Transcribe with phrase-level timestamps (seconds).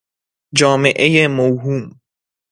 [0.55, 1.99] جامعهُ موهوم